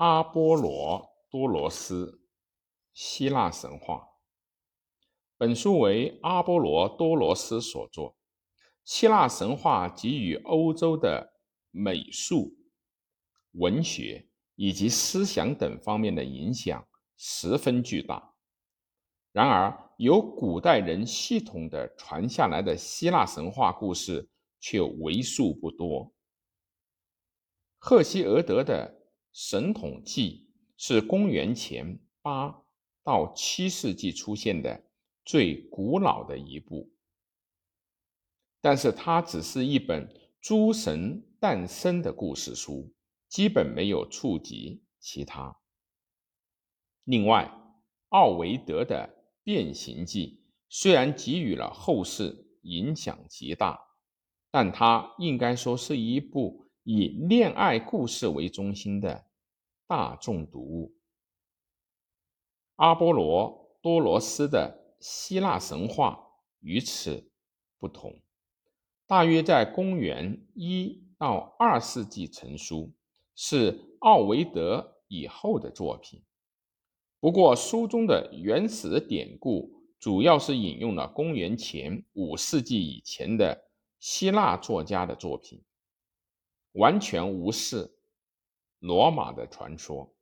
[0.00, 2.22] 阿波罗多罗斯，
[2.94, 4.08] 希腊神话。
[5.36, 8.16] 本书为阿波罗多罗斯所作。
[8.82, 11.34] 希腊神话给予欧洲的
[11.70, 12.56] 美术、
[13.50, 16.88] 文学以及思想等方面的影响
[17.18, 18.32] 十分巨大。
[19.32, 24.30] 然而，由古代人系统的传下来的希腊神话故事
[24.60, 26.10] 却为数不多。
[27.76, 28.96] 赫西俄德的。
[29.32, 30.48] 《神统记》
[30.82, 32.62] 是公元前八
[33.04, 34.82] 到七世纪出现的
[35.24, 36.92] 最古老的一部，
[38.60, 40.08] 但是它只是一本
[40.40, 42.92] 诸神诞生的故事书，
[43.28, 45.56] 基本没有触及其他。
[47.04, 47.50] 另外，
[48.08, 49.08] 奥维德的
[49.44, 53.78] 《变形记》虽然给予了后世影响极大，
[54.50, 56.69] 但它应该说是一部。
[56.92, 59.24] 以恋爱故事为中心的
[59.86, 60.92] 大众读物。
[62.74, 66.18] 阿波罗多罗斯的希腊神话
[66.58, 67.30] 与此
[67.78, 68.20] 不同，
[69.06, 72.92] 大约在公元一到二世纪成书，
[73.36, 76.20] 是奥维德以后的作品。
[77.20, 83.68] 不过，书中的原始典故主要是引用了公元前五世纪以前的
[84.00, 85.62] 希腊作家的作品。
[86.72, 87.96] 完全无视
[88.78, 90.14] 罗马的传说，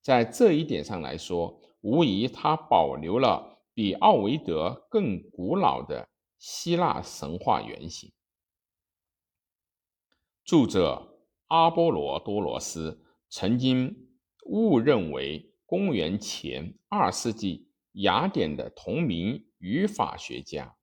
[0.00, 8.12] 在这一点上来说，无疑它保留了比奥维德更古老的希腊神话原型。
[10.44, 14.10] 著者阿波罗多罗斯曾经
[14.46, 20.76] 误认为公元前二世纪雅典的同名语法学家，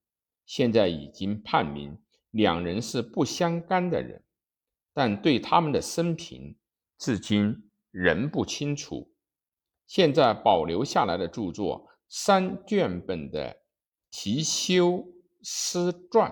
[0.46, 4.24] 现在已经判明两人是不相干的人。
[4.94, 6.58] 但对他们的生平，
[6.98, 9.12] 至今仍不清楚。
[9.88, 13.50] 现在保留下来的著作三卷本的
[14.10, 15.06] 《提修
[15.42, 16.32] 斯传》，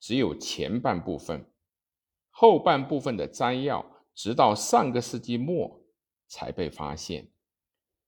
[0.00, 1.48] 只有前半部分，
[2.30, 5.84] 后半部分的摘要，直到上个世纪末
[6.28, 7.30] 才被发现。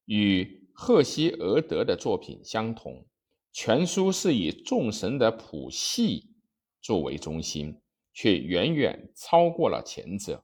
[0.06, 3.06] 与赫西俄德的作品相同，
[3.52, 6.34] 全书是以众神的谱系
[6.80, 7.80] 作为中心。
[8.14, 10.42] 却远远超过了前者。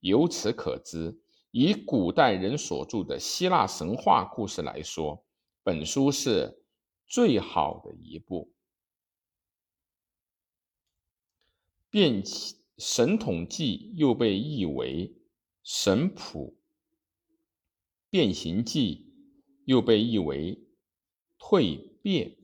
[0.00, 1.18] 由此可知，
[1.50, 5.24] 以古代人所著的希腊神话故事来说，
[5.62, 6.62] 本书是
[7.06, 8.52] 最好的一部。
[11.88, 12.22] 变
[12.76, 15.16] 神统记又被译为
[15.62, 16.58] 神谱，
[18.10, 19.10] 变形记
[19.64, 20.60] 又被译为
[21.38, 22.36] 蜕变。